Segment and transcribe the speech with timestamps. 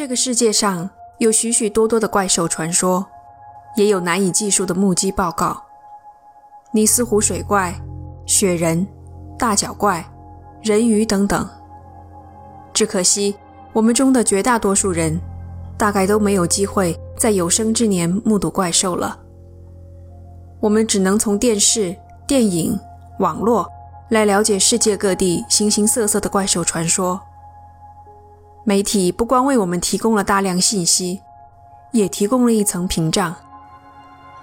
[0.00, 3.06] 这个世界上有许许多多的怪兽传说，
[3.76, 5.62] 也有难以计数的目击报告。
[6.72, 7.78] 尼斯湖水怪、
[8.24, 8.88] 雪人、
[9.38, 10.02] 大脚怪、
[10.62, 11.46] 人鱼等等。
[12.72, 13.36] 只可惜，
[13.74, 15.20] 我们中的绝大多数人，
[15.76, 19.18] 大概都没有机会在有生之年目睹怪兽了。
[20.60, 21.94] 我们只能从电视、
[22.26, 22.74] 电影、
[23.18, 23.68] 网络
[24.08, 27.20] 来了解世界各地形形色色的怪兽传说。
[28.70, 31.22] 媒体不光为我们提供了大量信息，
[31.90, 33.34] 也提供了一层屏障，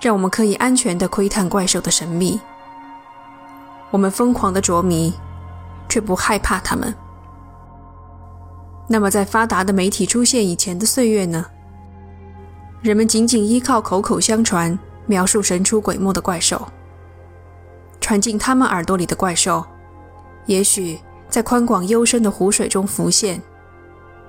[0.01, 2.37] 让我们可以安全地窥探怪兽的神秘。
[3.89, 5.13] 我们疯狂地着迷，
[5.87, 6.93] 却不害怕它们。
[8.89, 11.45] 那么，在发达的媒体出现以前的岁月呢？
[12.81, 16.67] 人们仅仅依靠口口相传，描述神出鬼没的怪兽。
[18.01, 19.65] 传进他们耳朵里的怪兽，
[20.47, 20.99] 也许
[21.29, 23.41] 在宽广幽深的湖水中浮现。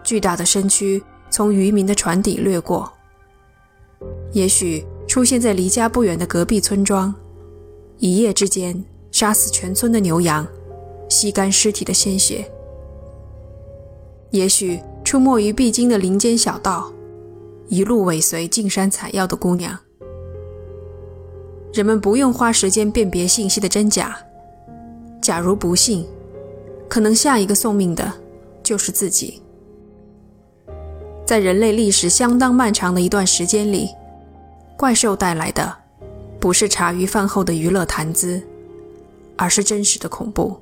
[0.09, 2.91] 巨大的身躯从渔民的船底掠过，
[4.33, 7.15] 也许出现在离家不远的隔壁村庄，
[7.99, 10.47] 一夜之间杀死全村的牛羊，
[11.11, 12.43] 吸干尸体的鲜血；
[14.31, 16.91] 也许出没于必经的林间小道，
[17.67, 19.79] 一路尾随进山采药的姑娘。
[21.75, 24.17] 人们不用花时间辨别信息的真假，
[25.21, 26.07] 假如不信，
[26.89, 28.11] 可能下一个送命的
[28.63, 29.43] 就是自己。
[31.29, 33.91] 在人类历史相当漫长的一段时间里，
[34.79, 35.71] 怪兽带来的
[36.41, 38.43] 不是茶余饭后的娱乐谈资，
[39.37, 40.59] 而是真实的恐怖。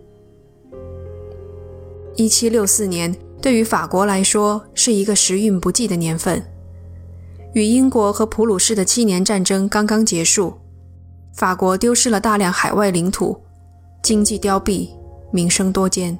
[2.16, 6.44] 一七六四年对于法国来说是一个时运不济的年份，
[7.52, 10.52] 与英国和普鲁士的七年战争刚刚结束，
[11.32, 13.40] 法国丢失了大量海外领土，
[14.02, 14.88] 经济凋敝，
[15.30, 16.18] 民生多艰，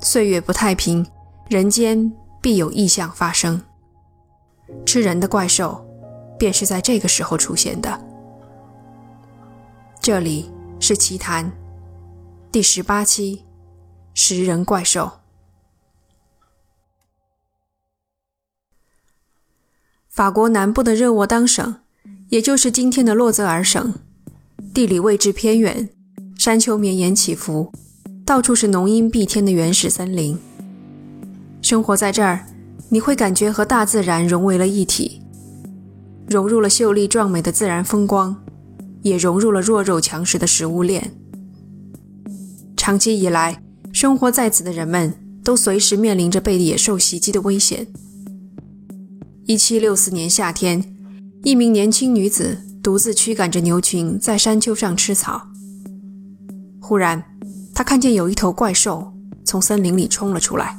[0.00, 1.06] 岁月不太平，
[1.48, 2.12] 人间。
[2.40, 3.62] 必有异象发生。
[4.86, 5.84] 吃人的怪兽，
[6.38, 8.00] 便是在这个时候出现的。
[10.00, 11.52] 这里是奇谈
[12.50, 13.44] 第十八期：
[14.14, 15.10] 食人怪兽。
[20.08, 21.80] 法国南部的热沃当省，
[22.28, 23.94] 也就是今天的洛泽尔省，
[24.74, 25.88] 地理位置偏远，
[26.36, 27.72] 山丘绵延起伏，
[28.24, 30.38] 到处是浓荫蔽天的原始森林。
[31.70, 32.44] 生活在这儿，
[32.88, 35.22] 你会感觉和大自然融为了一体，
[36.26, 38.36] 融入了秀丽壮美的自然风光，
[39.02, 41.12] 也融入了弱肉强食的食物链。
[42.76, 45.14] 长期以来，生活在此的人们
[45.44, 47.86] 都随时面临着被野兽袭击的危险。
[49.46, 50.82] 一七六四年夏天，
[51.44, 55.40] 一名年轻女子独自驱赶着牛群在山丘上吃草，
[56.80, 57.22] 忽然，
[57.72, 59.12] 她看见有一头怪兽
[59.44, 60.76] 从森林里冲了出来。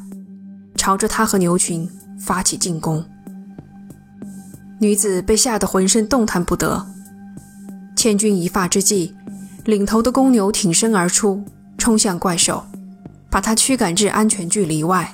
[0.81, 1.87] 朝着他和牛群
[2.17, 3.05] 发起进攻，
[4.79, 6.83] 女子被吓得浑身动弹不得。
[7.95, 9.13] 千钧一发之际，
[9.65, 11.45] 领头的公牛挺身而出，
[11.77, 12.63] 冲向怪兽，
[13.29, 15.13] 把它驱赶至安全距离外。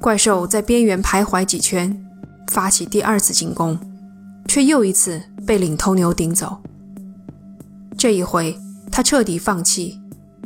[0.00, 2.00] 怪兽在边缘徘徊几圈，
[2.52, 3.76] 发起第二次进攻，
[4.46, 6.56] 却又一次被领头牛顶走。
[7.98, 8.56] 这一回，
[8.92, 10.00] 他彻底放弃，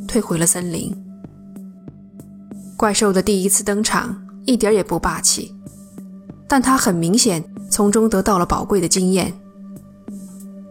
[0.08, 0.90] 退回了森林。
[2.76, 5.54] 怪兽的第一次登场一点也不霸气，
[6.48, 9.32] 但他很明显从中得到了宝贵的经验。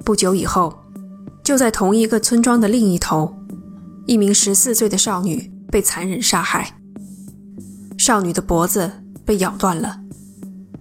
[0.03, 0.73] 不久以后，
[1.43, 3.33] 就在同一个村庄的另一头，
[4.05, 6.77] 一名十四岁的少女被残忍杀害，
[7.97, 8.91] 少女的脖子
[9.23, 10.01] 被咬断了，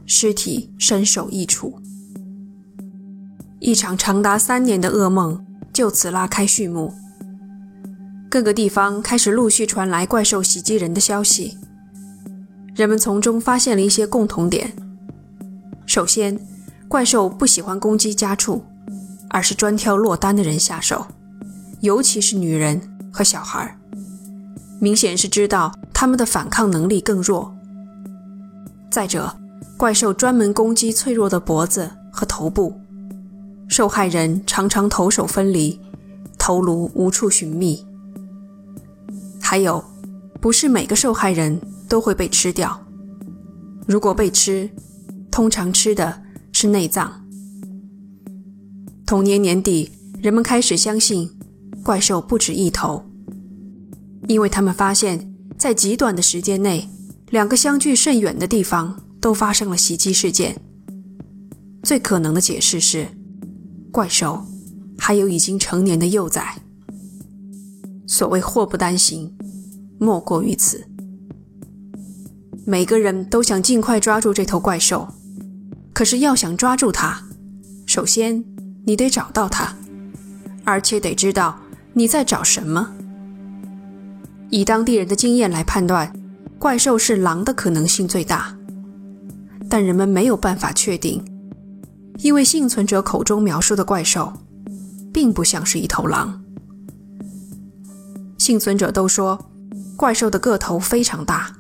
[0.04, 1.78] 尸体身首异处，
[3.60, 6.92] 一场长达三年的噩梦就此拉开序幕。
[8.32, 11.58] 各个地方开始陆续传来怪兽袭击人的消息，
[12.74, 14.72] 人们从中发现了一些共同点。
[15.84, 16.40] 首先，
[16.88, 18.64] 怪兽不喜欢攻击家畜，
[19.28, 21.06] 而是专挑落单的人下手，
[21.82, 22.80] 尤其是女人
[23.12, 23.76] 和小孩，
[24.80, 27.54] 明显是知道他们的反抗能力更弱。
[28.90, 29.30] 再者，
[29.76, 32.80] 怪兽专门攻击脆弱的脖子和头部，
[33.68, 35.78] 受害人常常头手分离，
[36.38, 37.86] 头颅无处寻觅。
[39.52, 39.84] 还有，
[40.40, 42.82] 不是每个受害人都会被吃掉。
[43.86, 44.66] 如果被吃，
[45.30, 46.22] 通常吃的
[46.54, 47.22] 是内脏。
[49.04, 51.30] 同年年底，人们开始相信
[51.84, 53.04] 怪兽不止一头，
[54.26, 56.88] 因为他们发现，在极短的时间内，
[57.28, 60.58] 两个相距甚远的地方都发生了袭击事件。
[61.82, 63.06] 最可能的解释是，
[63.90, 64.46] 怪兽
[64.96, 66.56] 还有已经成年的幼崽。
[68.08, 69.34] 所谓祸不单行。
[70.02, 70.84] 莫过于此。
[72.66, 75.06] 每个人都想尽快抓住这头怪兽。
[75.92, 77.22] 可是要想抓住它，
[77.86, 78.42] 首先
[78.84, 79.76] 你得找到它，
[80.64, 81.60] 而且得知道
[81.92, 82.92] 你在找什么。
[84.50, 86.12] 以当地人的经验来判断，
[86.58, 88.56] 怪兽是狼的可能性最大，
[89.68, 91.22] 但人们没有办法确定，
[92.18, 94.32] 因为幸存者口中描述的怪兽，
[95.12, 96.42] 并不像是一头狼。
[98.38, 99.51] 幸存者都说，
[99.96, 101.52] 怪兽的个头非常大，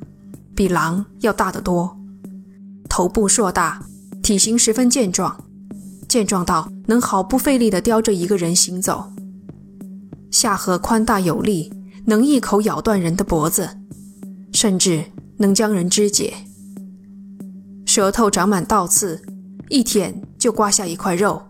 [0.54, 1.96] 比狼要大得多，
[2.88, 3.82] 头部硕大。
[4.22, 5.36] 体型十分健壮，
[6.08, 9.12] 健壮到能毫不费力地叼着一个人行走。
[10.30, 11.72] 下颌宽大有力，
[12.04, 13.68] 能一口咬断人的脖子，
[14.52, 15.04] 甚至
[15.38, 16.32] 能将人肢解。
[17.84, 19.20] 舌头长满倒刺，
[19.68, 21.42] 一舔就刮下一块肉。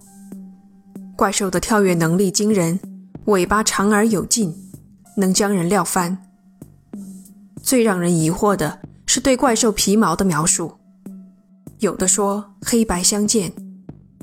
[1.14, 2.80] 怪兽的跳跃能力惊人，
[3.26, 4.54] 尾巴长而有劲，
[5.18, 6.16] 能将人撂翻。
[7.62, 10.72] 最让人疑惑的是对怪兽皮毛的描述。
[11.78, 13.52] 有的说黑白相间，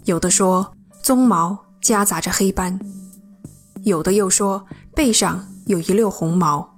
[0.06, 2.80] 有的说鬃毛夹杂着黑斑，
[3.84, 4.66] 有的又说
[4.96, 6.78] 背上有一溜红毛。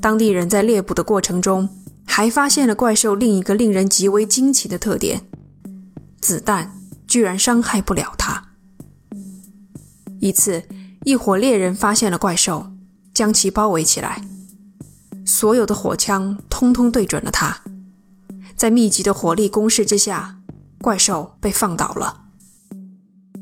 [0.00, 1.68] 当地人在猎捕的过程中，
[2.04, 5.20] 还发现了怪兽另一个令人极为惊奇的特点：
[6.20, 6.72] 子弹
[7.06, 8.42] 居然伤害不了它。
[10.20, 10.62] 一次，
[11.04, 12.66] 一伙猎人发现了怪兽，
[13.14, 14.22] 将其包围起来，
[15.24, 17.62] 所有的火枪通通对准了他。
[18.56, 20.38] 在密集的火力攻势之下，
[20.80, 22.22] 怪兽被放倒了。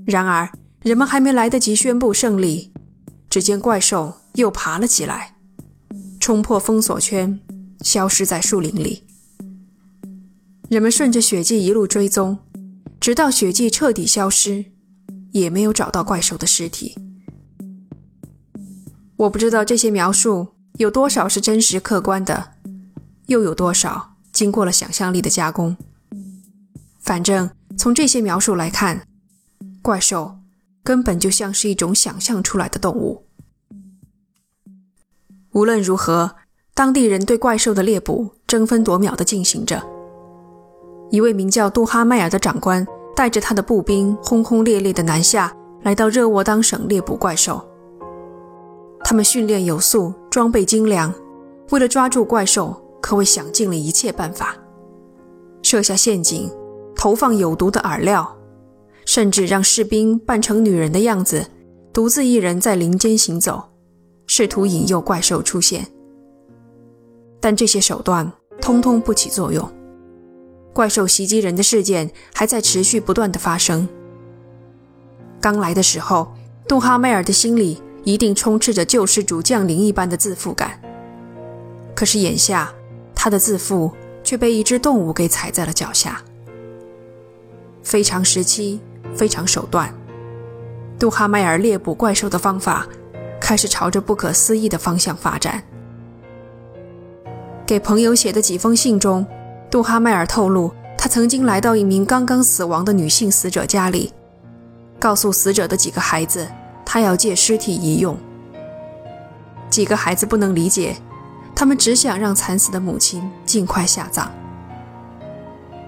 [0.06, 0.50] 然而，
[0.82, 2.72] 人们还没来得及宣布胜利，
[3.28, 5.36] 只见怪兽又爬了起来，
[6.18, 7.38] 冲破封锁圈，
[7.82, 9.04] 消失在树林里。
[10.70, 12.38] 人们顺着血迹一路追踪，
[12.98, 14.64] 直到血迹彻底消失，
[15.32, 16.96] 也没有找到怪兽的尸体。
[19.16, 22.52] 我不知道这些描述有多少是真实客观的，
[23.26, 24.10] 又有多少。
[24.32, 25.76] 经过了想象力的加工，
[26.98, 29.06] 反正从这些描述来看，
[29.82, 30.38] 怪兽
[30.82, 33.26] 根本就像是一种想象出来的动物。
[35.50, 36.36] 无论如何，
[36.72, 39.82] 当地人对怪兽的猎捕争分夺秒地进行着。
[41.10, 47.62] 一位名叫杜哈迈尔的长官带着他的步兵轰轰烈烈地南下来到热沃当省猎捕怪兽。
[49.12, 51.12] 他们训练有素，装备精良，
[51.68, 52.74] 为了抓住怪兽。
[53.02, 54.56] 可谓想尽了一切办法，
[55.62, 56.50] 设下陷阱，
[56.96, 58.34] 投放有毒的饵料，
[59.04, 61.46] 甚至让士兵扮成女人的样子，
[61.92, 63.62] 独自一人在林间行走，
[64.26, 65.86] 试图引诱怪兽出现。
[67.38, 68.32] 但这些手段
[68.62, 69.70] 通通不起作用，
[70.72, 73.86] 怪兽袭击人的事件还在持续不断的发生。
[75.38, 76.32] 刚来的时候，
[76.66, 80.80] 杜哈迈尔的心里一定充斥着救世主降临一般的自负感，
[81.94, 82.72] 可是眼下。
[83.14, 83.88] 他的自负
[84.24, 86.20] 却被一只动物给踩在了脚下。
[87.84, 88.80] 非常时期，
[89.14, 89.94] 非常手段，
[90.98, 92.84] 杜哈迈尔猎捕怪兽的方法
[93.40, 95.62] 开始朝着不可思议的方向发展。
[97.64, 99.24] 给朋友写的几封信中，
[99.70, 104.12] 杜哈迈尔透露，他曾经来到一名刚刚死亡的女性死者家里，
[104.98, 106.44] 告诉死者的几个孩子，
[106.84, 108.16] 他要借尸体一用。
[109.70, 110.96] 几个孩子不能理解。
[111.54, 114.28] 他们只想让惨死的母亲尽快下葬。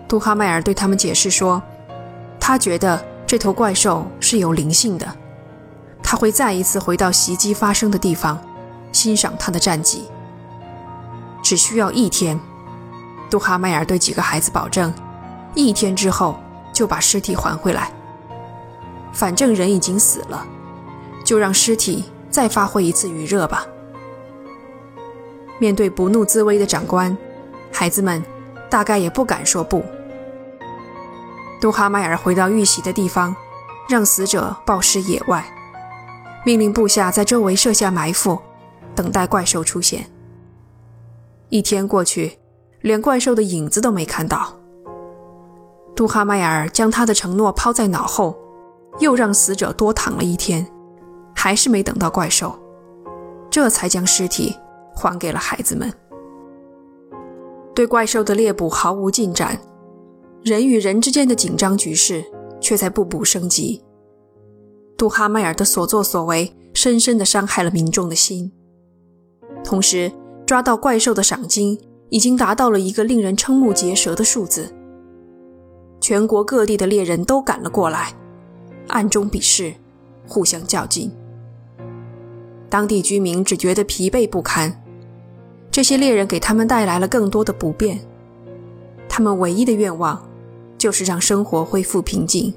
[0.06, 1.60] 杜哈迈尔对他们解释说，
[2.38, 5.16] 他觉得这头怪兽是有灵性的，
[6.02, 8.38] 他会再一次回到袭击发生的地方，
[8.92, 10.04] 欣赏他的战绩。
[11.42, 12.38] 只需要一天，
[13.28, 14.92] 杜哈迈尔对几个孩子保证，
[15.54, 16.38] 一天之后
[16.72, 17.90] 就把尸体还回来。
[19.12, 20.46] 反正人已经死了，
[21.24, 23.66] 就让尸体再发挥一次余热吧。
[25.58, 27.16] 面对不怒自威的长官，
[27.72, 28.22] 孩子们
[28.68, 29.82] 大概也不敢说不。
[31.60, 33.34] 杜哈迈尔回到遇袭的地方，
[33.88, 35.44] 让死者暴尸野外，
[36.44, 38.38] 命令部下在周围设下埋伏，
[38.94, 40.04] 等待怪兽出现。
[41.48, 42.38] 一天过去，
[42.80, 44.52] 连怪兽的影子都没看到。
[45.94, 48.36] 杜哈迈尔将他的承诺抛在脑后，
[48.98, 50.66] 又让死者多躺了一天，
[51.34, 52.58] 还是没等到怪兽，
[53.50, 54.56] 这才将尸体。
[54.96, 55.92] 还给了孩子们。
[57.74, 59.60] 对怪兽的猎捕毫无进展，
[60.44, 62.24] 人与人之间的紧张局势
[62.60, 63.82] 却在步步升级。
[64.96, 68.52] 杜哈迈尔的所作所为深深地伤害了民众的心。
[69.64, 70.12] 同时，
[70.46, 71.76] 抓到怪兽的赏金
[72.08, 74.72] 已经达到了一个令人瞠目结舌的数字。
[76.00, 78.14] 全国各地的猎人都赶了过来，
[78.86, 79.74] 暗中比试，
[80.28, 81.10] 互相较劲。
[82.74, 84.82] 当地居民只觉得疲惫不堪。
[85.70, 88.00] 这些猎人给他们带来了更多的不便。
[89.08, 90.20] 他们唯一的愿望
[90.76, 92.52] 就是让生活恢复平静。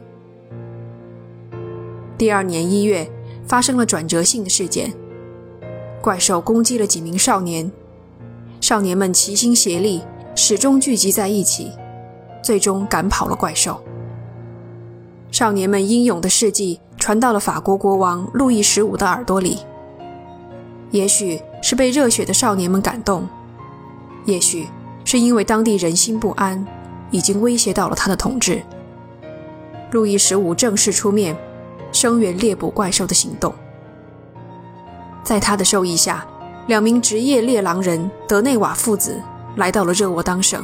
[2.18, 3.08] 第二年一月，
[3.46, 4.92] 发生了转折性的事件，
[6.02, 7.72] 怪兽攻击了几名少年，
[8.60, 10.02] 少年们齐心协力，
[10.34, 11.72] 始终聚集在一起，
[12.42, 13.80] 最终赶跑了怪兽。
[15.30, 19.60] 少年们英勇的事迹传到了法国国王路易十五的耳朵里。
[20.92, 23.28] 也许是被热血的少年们感动，
[24.26, 24.68] 也许
[25.04, 26.66] 是因为当地人心不安，
[27.12, 28.62] 已经威胁到了他的统治。
[29.92, 31.38] 路易十五正式出面，
[31.92, 33.54] 声援猎捕怪兽的行动。
[35.24, 36.26] 在他的授意下，
[36.68, 39.22] 两名职业猎狼人德内瓦父子
[39.56, 40.64] 来到了热沃当省，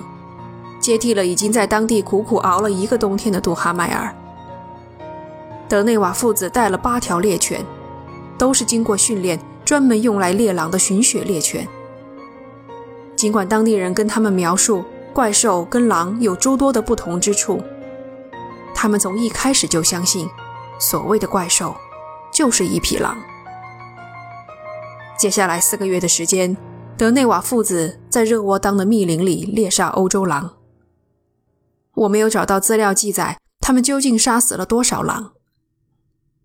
[0.79, 4.13] 接替了已经在当地苦苦熬了一个冬天的杜哈迈尔。
[5.67, 7.65] 德内瓦父子带了八条猎犬，
[8.37, 9.39] 都是经过训练。
[9.73, 11.67] 专门用来猎狼的寻血猎犬。
[13.15, 17.59] 尽管当地人跟他们描述怪兽跟狼有诸多的不同之处，
[18.75, 20.29] 他们从一开始就相信，
[20.79, 21.75] 所谓的怪兽
[22.31, 23.17] 就是一匹狼。
[25.17, 26.55] 接下来四个月的时间，
[26.95, 30.57] 德内瓦父子在热窝当的密林里猎杀欧洲狼。
[31.95, 35.33] 我没有找到资料记载他们究竟杀死了多少狼，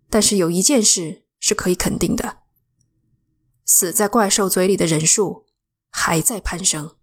[0.09, 2.37] 但是有一件事是可以肯定的。
[3.71, 5.45] 死在怪兽嘴里的人数
[5.91, 6.95] 还在攀升。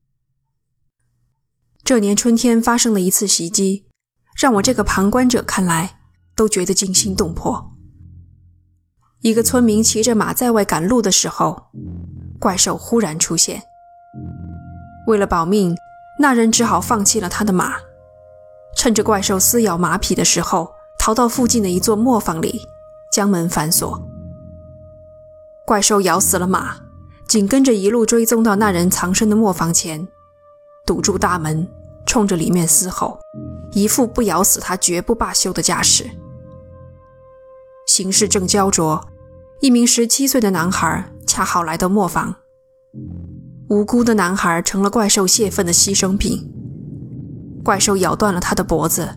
[1.84, 3.86] 这年春天发生的一次袭击，
[4.36, 6.00] 让我这个旁观者看来
[6.34, 7.72] 都觉得惊心动魄。
[9.20, 11.68] 一个村民骑着马在外赶路的时候，
[12.40, 13.62] 怪兽忽然出现。
[15.06, 15.72] 为了保命，
[16.18, 17.76] 那人只好放弃了他的马，
[18.76, 20.68] 趁着怪兽撕咬马匹的时候，
[20.98, 22.60] 逃到附近的一座磨坊里，
[23.12, 24.15] 将门反锁。
[25.66, 26.76] 怪兽咬死了马，
[27.26, 30.06] 紧跟着一路追踪到那人藏身的磨坊前，
[30.86, 31.66] 堵住大门，
[32.06, 33.18] 冲着里面嘶吼，
[33.72, 36.08] 一副不咬死他绝不罢休的架势。
[37.88, 39.08] 形势正焦灼，
[39.60, 42.36] 一名十七岁的男孩恰好来到磨坊，
[43.68, 46.48] 无辜的男孩成了怪兽泄愤的牺牲品。
[47.64, 49.16] 怪兽咬断了他的脖子，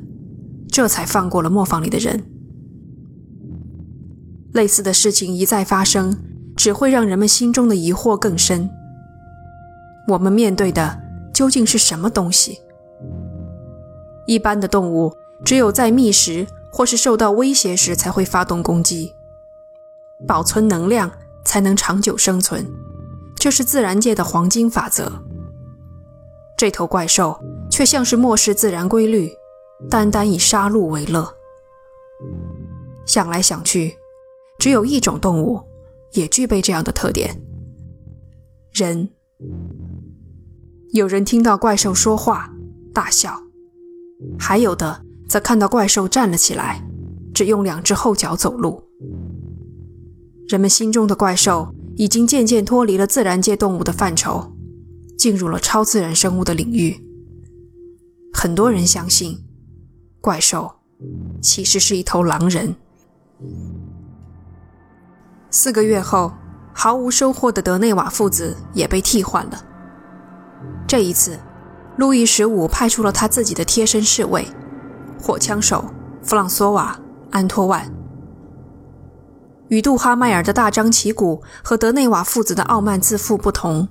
[0.71, 2.25] 这才放过了磨坊里的人。
[4.51, 6.25] 类似的事情一再发生。
[6.59, 8.69] 只会让人们心中的疑惑更深。
[10.09, 10.99] 我们面对的
[11.33, 12.59] 究竟是什么东西？
[14.27, 19.15] 一般的动物只有在觅食或是受到威胁时才会发动攻击，
[20.27, 21.09] 保存能量
[21.45, 22.69] 才能长久生存，
[23.35, 25.09] 这是自然界的黄金法则。
[26.57, 27.39] 这头怪兽
[27.71, 29.31] 却像是漠视自然规律，
[29.89, 31.33] 单单以杀戮为乐。
[33.05, 33.97] 想来想去，
[34.57, 35.61] 只有一种动物。
[36.13, 37.41] 也具备这样的特点。
[38.71, 39.09] 人，
[40.91, 42.53] 有人听到怪兽说话
[42.93, 43.41] 大笑，
[44.37, 46.83] 还有的则看到怪兽站了起来，
[47.33, 48.83] 只用两只后脚走路。
[50.47, 54.51] 人们心中的怪兽已经渐渐脱离了自然界动物的范畴，
[55.17, 56.95] 进入了超自然生物的领域。
[58.33, 59.37] 很多人相信，
[60.21, 60.71] 怪兽
[61.41, 62.75] 其实是一头狼人。
[65.51, 66.31] 四个月后，
[66.73, 69.63] 毫无收获的德内瓦父子也被替换了。
[70.87, 71.39] 这一次，
[71.97, 74.47] 路易十五派出了他自己的贴身侍卫——
[75.21, 75.83] 火枪手
[76.21, 76.99] 弗朗索瓦·
[77.31, 77.91] 安托万。
[79.69, 83.87] 与杜哈迈尔的大张旗鼓和德内瓦父子的傲慢自负不同，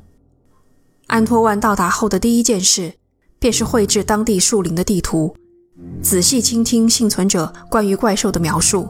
[1.07, 2.95] 安托万到达后的第一件事，
[3.38, 5.37] 便是绘制当地树林的地图，
[6.03, 8.88] 仔细倾听幸存者关于怪兽的描述。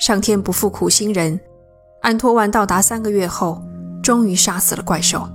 [0.00, 1.38] 上天不负苦心人，
[2.02, 3.62] 安托万到达三个月后，
[4.02, 5.28] 终于杀死了怪兽。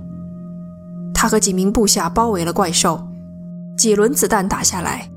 [1.14, 3.02] 他和几名部下包围了怪兽，
[3.76, 5.10] 几轮子弹打下来，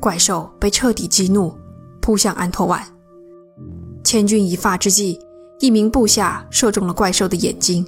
[0.00, 1.54] 怪兽被彻底激怒，
[2.00, 2.82] 扑向安托万。
[4.02, 5.20] 千钧一发之际，
[5.58, 7.86] 一名部下射中了怪兽的眼睛，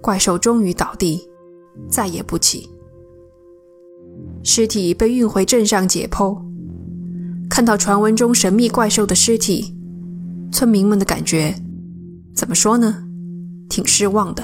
[0.00, 1.28] 怪兽终于倒地，
[1.88, 2.68] 再也不起。
[4.42, 6.38] 尸体被运回镇上解剖，
[7.54, 9.76] 看到传闻中神秘怪兽的尸体。
[10.50, 11.54] 村民们的感觉
[12.34, 13.04] 怎么说呢？
[13.70, 14.42] 挺失望的。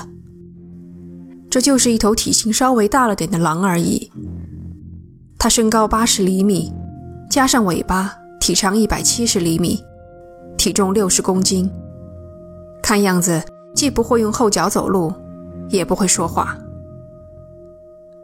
[1.50, 4.12] 这就是一头体型稍微大了点的狼而已。
[5.36, 6.72] 它身高八十厘米，
[7.28, 9.80] 加上尾巴，体长一百七十厘米，
[10.56, 11.68] 体重六十公斤。
[12.80, 13.42] 看样子
[13.74, 15.12] 既不会用后脚走路，
[15.68, 16.56] 也不会说话。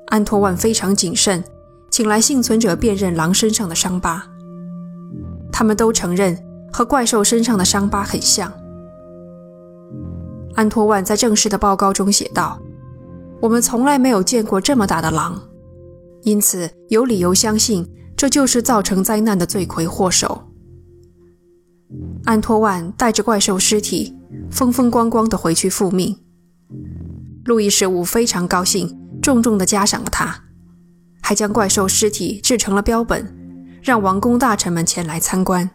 [0.07, 1.43] 安托万非常谨慎，
[1.91, 4.29] 请来幸存者辨认狼身上的伤疤。
[5.57, 6.39] 他们都承认。
[6.71, 8.53] 和怪兽身上的伤疤很像。
[10.57, 12.61] 安托万在正式的报告中写道
[13.41, 15.41] ：“我们从来没有见过这么大的狼，
[16.25, 20.43] 因此有理由相信这就是造成灾难的罪魁祸首。
[22.27, 24.15] 安托万带着怪兽尸体，
[24.51, 26.15] 风风光光地回去复命。
[27.47, 30.45] 路易十五非常高兴，重重地嘉赏了他，
[31.23, 33.35] 还将怪兽尸体制成了标本，
[33.87, 35.71] 让王公大臣们前来参观。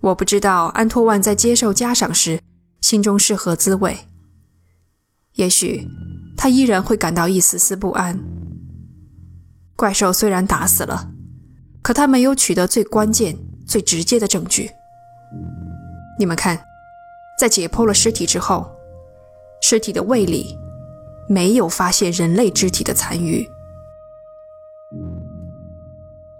[0.00, 2.40] 我不知道安托万在接受嘉赏时
[2.80, 3.96] 心中是何滋味，
[5.34, 5.88] 也许
[6.36, 8.18] 他依然会感到一丝丝不安。
[9.76, 11.08] 怪兽虽然打死了，
[11.80, 13.38] 可他没有取得最关键。
[13.66, 14.70] 最直接的证据，
[16.18, 16.62] 你们看，
[17.40, 18.70] 在解剖了尸体之后，
[19.62, 20.54] 尸体的胃里
[21.30, 23.48] 没有发现人类肢体的残余。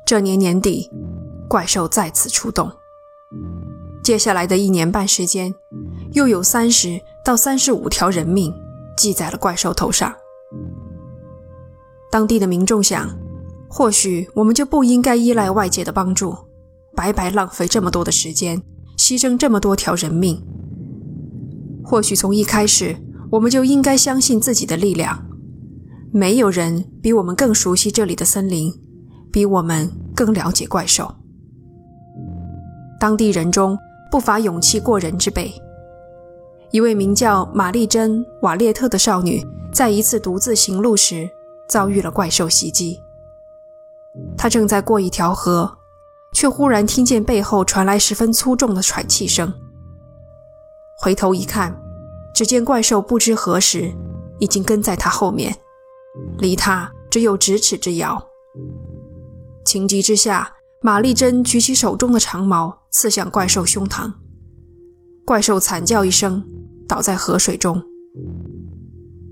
[0.06, 0.90] 这年年底，
[1.48, 2.70] 怪兽再次出动。
[4.02, 5.54] 接下来的一年半时间，
[6.12, 8.52] 又有三十到三十五条人命
[8.98, 10.14] 记在了怪兽头上。
[12.10, 13.08] 当地的民众想，
[13.66, 16.36] 或许我们就不应该依赖外界的帮助。
[16.94, 18.62] 白白浪费这么多的时间，
[18.98, 20.40] 牺牲这么多条人命。
[21.82, 22.94] 或许从一开始，
[23.30, 25.26] 我们就应该相信自己的力量。
[26.12, 28.72] 没有人比我们更熟悉这里的森林，
[29.34, 31.12] 比我们更了解怪兽。
[33.00, 33.76] 当地人中
[34.08, 35.52] 不乏勇气过人之辈。
[36.70, 41.28] 一位名叫玛丽珍·瓦列特的少女，在一次独自行路时
[41.68, 42.96] 遭遇了怪兽袭击。
[44.36, 45.78] 她正在过一条河。
[46.36, 49.54] 却忽然听见背后传来十分粗重的喘气声。
[50.98, 51.72] 回头一看，
[52.34, 53.92] 只见怪兽不知何时
[54.40, 55.54] 已经跟在她后面，
[56.38, 58.20] 离她只有咫尺之遥。
[59.64, 60.52] 情急之下，
[60.82, 64.12] 玛丽珍举起手中的长矛刺向怪兽胸膛，
[65.24, 66.44] 怪兽惨叫一声，
[66.86, 67.82] 倒在河水中。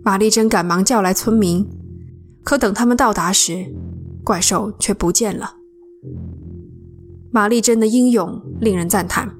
[0.02, 1.68] 玛丽珍赶忙叫来村民，
[2.42, 3.72] 可等他们到达时，
[4.24, 5.56] 怪兽却不见了。
[7.30, 9.36] 玛丽珍的英勇令人赞叹，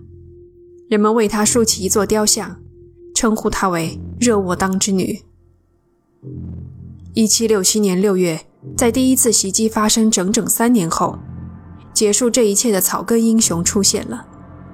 [0.89, 2.61] 人们为她竖起一座雕像，
[3.15, 5.23] 称呼她为热沃当之女。
[7.15, 8.47] 一七六七年六月，
[8.77, 11.19] 在第一次袭击发生整整三年后，
[11.93, 14.27] 结束这一切的草根英雄出现了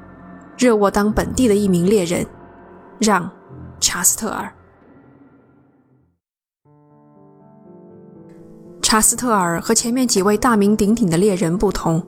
[0.58, 2.26] ——热沃当本地的一名猎人，
[2.98, 3.24] 让·
[3.80, 4.52] 查斯特尔。
[8.82, 12.02] 查斯特尔和前面几位大名鼎鼎的猎人不同。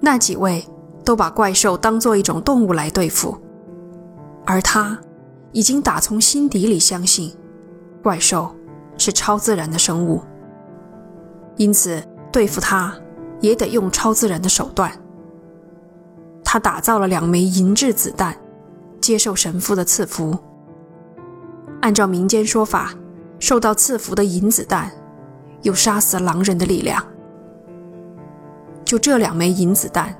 [0.00, 0.64] 那几位
[1.04, 3.36] 都把怪兽当做一种动物来对付，
[4.46, 4.98] 而他
[5.52, 7.32] 已经打从心底里相信
[8.02, 8.54] 怪兽
[8.96, 10.22] 是超自然的生物，
[11.60, 12.96] 因此对付他
[13.42, 14.90] 也得用超自然的手段。
[16.42, 18.34] 他打造了两枚银质子弹，
[18.98, 20.38] 接受神父的赐福。
[21.82, 22.94] 按照民间说法，
[23.38, 24.90] 受到赐福的银子弹
[25.60, 27.06] 有杀死狼人的力量。
[28.82, 30.16] 就这两枚银子弹，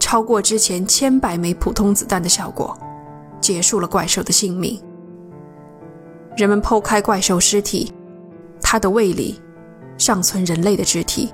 [0.00, 2.76] 超过之前千百枚普通子弹的效果，
[3.40, 4.82] 结束了怪兽的性命。
[6.36, 7.92] 人们剖开怪兽尸体，
[8.60, 9.40] 它的胃里
[9.96, 11.32] 尚存人类的肢体。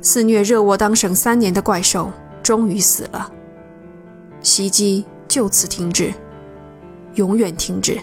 [0.00, 2.10] 肆虐热沃当省三年的怪兽
[2.42, 3.30] 终于死了，
[4.40, 6.12] 袭击就此停止，
[7.14, 7.98] 永远停止。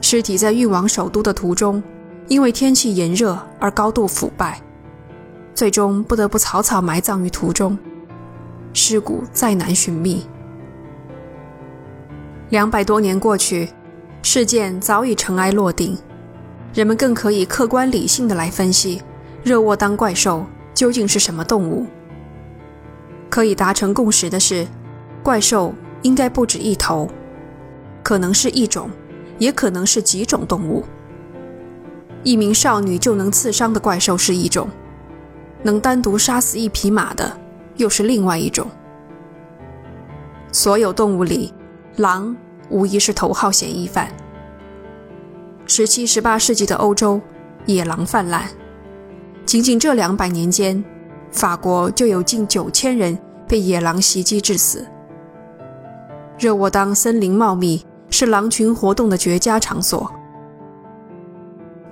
[0.00, 1.82] 尸体在运往首都的途中，
[2.28, 4.60] 因为天气炎热而高度腐败。
[5.54, 7.78] 最终不得不草草埋葬于途中，
[8.72, 10.26] 尸骨再难寻觅。
[12.48, 13.68] 两百多年过去，
[14.22, 15.96] 事件早已尘埃落定，
[16.72, 19.02] 人们更可以客观理性的来分析
[19.42, 21.86] 热沃当怪兽究竟是什么动物。
[23.28, 24.66] 可以达成共识的是，
[25.22, 27.08] 怪兽应该不止一头，
[28.02, 28.90] 可能是一种，
[29.38, 30.84] 也可能是几种动物。
[32.22, 34.68] 一名少女就能刺伤的怪兽是一种。
[35.62, 37.36] 能单独杀死一匹马的，
[37.76, 38.66] 又是另外一种。
[40.50, 41.52] 所有动物里，
[41.96, 42.36] 狼
[42.68, 44.12] 无疑是头号嫌疑犯。
[45.74, 47.18] 十七、十八世纪的欧洲，
[47.64, 48.46] 野狼泛滥。
[49.46, 50.84] 仅仅这两百年间，
[51.30, 54.86] 法国就有近九千人被野狼袭击致死。
[56.38, 60.12] 热沃当森林茂密，是狼群活动的绝佳场所。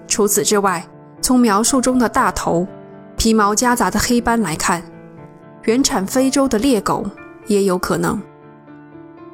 [0.07, 0.87] 除此之外，
[1.23, 2.69] 从描述中的大头。
[3.17, 4.83] 皮毛夹杂的黑斑来看，
[5.65, 7.07] 原产非洲的猎狗
[7.47, 8.21] 也有可能。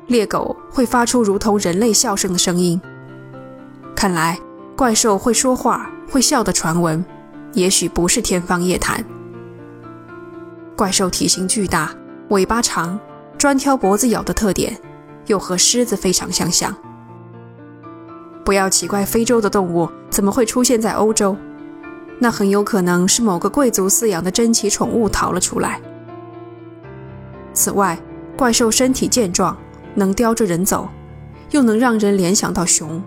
[0.06, 2.80] 猎狗会发出如同人类笑声的声音。
[3.96, 4.38] 看来，
[4.76, 7.02] 怪兽会说话、会笑的传闻，
[7.54, 9.02] 也许不是天方夜谭。
[10.76, 11.90] 怪兽体型巨大，
[12.28, 13.00] 尾巴长，
[13.38, 14.78] 专挑脖子咬的特点，
[15.28, 16.76] 又和狮子非常相像。
[18.44, 21.35] 不要奇怪，非洲的动物怎么会出现在欧洲？
[22.18, 25.80] 那很有可能是某个贵族饲养的珍奇宠物逃了出来。
[27.54, 27.98] 此外，
[28.37, 29.56] 怪兽身体健壮，
[29.94, 30.87] 能叼着人走，
[31.52, 33.02] 又能让人联想到熊。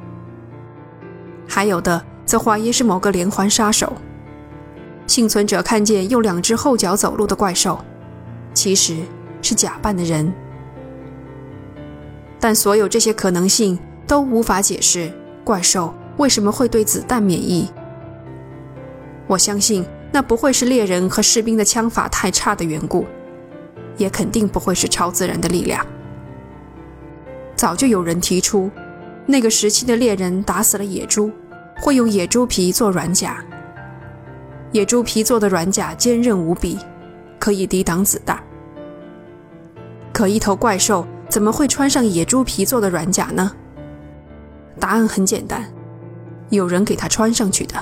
[1.49, 3.91] 还有的则怀疑是某个连环杀手。
[5.07, 7.83] 幸存者看见用两只后脚走路的怪兽，
[8.53, 8.99] 其实
[9.41, 10.31] 是假扮的人。
[12.39, 15.11] 但所有这些可能性都无法解释
[15.43, 17.67] 怪兽为什么会对子弹免疫。
[19.25, 23.05] 我相信那不会是猎人和士兵的枪法太差的缘故，
[23.97, 25.85] 也肯定不会是超自然的力量。
[27.55, 28.71] 早就有人提出，
[29.25, 31.29] 那个时期的猎人打死了野猪，
[31.81, 33.43] 会用野猪皮做软甲。
[34.71, 36.77] 野猪皮做的软甲坚韧无比，
[37.39, 38.41] 可以抵挡子弹。
[40.13, 43.51] 可一头怪兽怎么会穿上野猪皮做的软甲呢？
[44.79, 45.65] 答案很简单，
[46.49, 47.75] 有人给它穿上去的。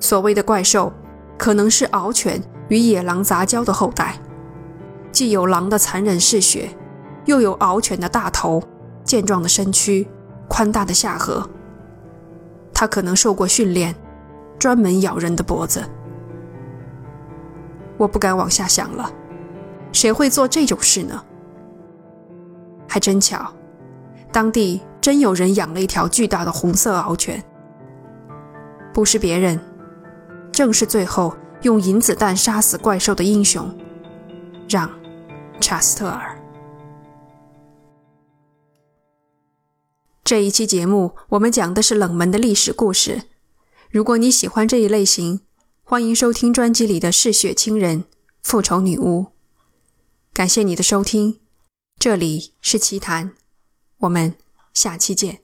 [0.00, 0.92] 所谓的怪兽，
[1.38, 4.18] 可能是獒犬与野狼杂交的后代，
[5.12, 6.68] 既有狼的残忍嗜血，
[7.26, 8.62] 又有獒犬的大头、
[9.04, 10.08] 健壮的身躯、
[10.48, 11.48] 宽大的下颌。
[12.82, 13.94] 它可能受过训练。
[14.58, 15.84] 专门咬人的脖子，
[17.96, 19.08] 我不敢往下想了。
[19.92, 21.22] 谁会做这种事呢？
[22.88, 23.52] 还真巧，
[24.32, 27.40] 当地真有人养了一条巨大的红色獒犬，
[28.92, 29.60] 不是别人，
[30.50, 33.72] 正是最后用银子弹杀死怪兽的英雄——
[34.68, 34.88] 让·
[35.60, 36.36] 查斯特尔。
[40.32, 43.24] 这一期节目，我们讲的是冷门的历史故事。
[43.90, 45.42] 如果你喜欢这一类型，
[45.82, 47.98] 欢迎收听专辑里的《嗜血亲人》
[48.42, 49.24] 《复仇女巫》。
[50.32, 51.38] 感谢你的收听，
[51.98, 53.34] 这里是奇谈，
[53.98, 54.34] 我们
[54.72, 55.41] 下期见。